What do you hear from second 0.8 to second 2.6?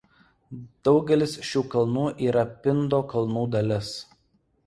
Daugelis šių kalnų yra